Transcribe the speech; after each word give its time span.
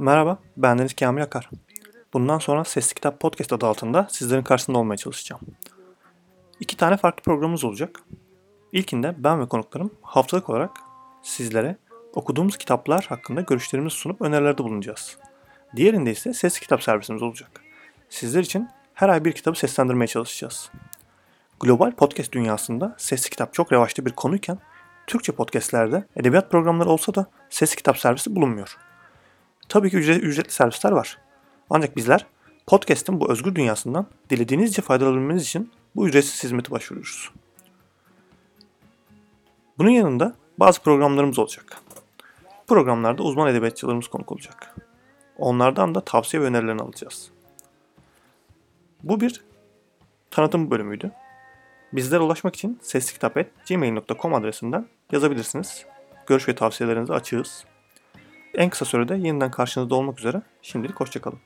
Merhaba, 0.00 0.38
ben 0.56 0.78
Deniz 0.78 0.96
Kamil 0.96 1.22
Akar. 1.22 1.50
Bundan 2.12 2.38
sonra 2.38 2.64
Sesli 2.64 2.94
Kitap 2.94 3.20
Podcast 3.20 3.52
adı 3.52 3.66
altında 3.66 4.06
sizlerin 4.10 4.42
karşısında 4.42 4.78
olmaya 4.78 4.96
çalışacağım. 4.96 5.42
İki 6.60 6.76
tane 6.76 6.96
farklı 6.96 7.22
programımız 7.22 7.64
olacak. 7.64 8.00
İlkinde 8.72 9.14
ben 9.18 9.40
ve 9.40 9.48
konuklarım 9.48 9.90
haftalık 10.02 10.50
olarak 10.50 10.70
sizlere 11.22 11.76
okuduğumuz 12.14 12.58
kitaplar 12.58 13.06
hakkında 13.08 13.40
görüşlerimizi 13.40 13.96
sunup 13.96 14.22
önerilerde 14.22 14.58
bulunacağız. 14.58 15.18
Diğerinde 15.76 16.10
ise 16.10 16.34
sesli 16.34 16.60
kitap 16.60 16.82
servisimiz 16.82 17.22
olacak. 17.22 17.50
Sizler 18.08 18.40
için 18.40 18.68
her 18.94 19.08
ay 19.08 19.24
bir 19.24 19.32
kitabı 19.32 19.58
seslendirmeye 19.58 20.08
çalışacağız. 20.08 20.70
Global 21.60 21.92
podcast 21.92 22.32
dünyasında 22.32 22.94
sesli 22.98 23.30
kitap 23.30 23.54
çok 23.54 23.72
revaçta 23.72 24.06
bir 24.06 24.12
konuyken 24.12 24.58
Türkçe 25.06 25.32
podcastlerde 25.32 26.04
edebiyat 26.16 26.50
programları 26.50 26.88
olsa 26.88 27.14
da 27.14 27.26
sesli 27.50 27.76
kitap 27.76 27.98
servisi 27.98 28.36
bulunmuyor. 28.36 28.87
Tabii 29.68 29.90
ki 29.90 29.96
ücret, 29.96 30.22
ücretli 30.22 30.50
servisler 30.52 30.92
var. 30.92 31.18
Ancak 31.70 31.96
bizler 31.96 32.26
podcast'in 32.66 33.20
bu 33.20 33.32
özgür 33.32 33.54
dünyasından 33.54 34.06
dilediğinizce 34.30 34.82
faydalanabilmeniz 34.82 35.42
için 35.42 35.72
bu 35.96 36.08
ücretsiz 36.08 36.44
hizmeti 36.44 36.70
başvuruyoruz. 36.70 37.30
Bunun 39.78 39.90
yanında 39.90 40.34
bazı 40.58 40.82
programlarımız 40.82 41.38
olacak. 41.38 41.82
Programlarda 42.66 43.22
uzman 43.22 43.48
edebiyatçılarımız 43.48 44.08
konuk 44.08 44.32
olacak. 44.32 44.74
Onlardan 45.38 45.94
da 45.94 46.00
tavsiye 46.00 46.42
ve 46.42 46.46
önerilerini 46.46 46.82
alacağız. 46.82 47.30
Bu 49.02 49.20
bir 49.20 49.44
tanıtım 50.30 50.70
bölümüydü. 50.70 51.12
Bizlere 51.92 52.20
ulaşmak 52.20 52.56
için 52.56 52.78
seslikitap.gmail.com 52.82 54.34
adresinden 54.34 54.86
yazabilirsiniz. 55.12 55.86
Görüş 56.26 56.48
ve 56.48 56.54
tavsiyelerinizi 56.54 57.12
açığız. 57.12 57.64
En 58.58 58.70
kısa 58.70 58.84
sürede 58.84 59.14
yeniden 59.14 59.50
karşınızda 59.50 59.94
olmak 59.94 60.18
üzere. 60.18 60.42
Şimdilik 60.62 61.00
hoşçakalın. 61.00 61.38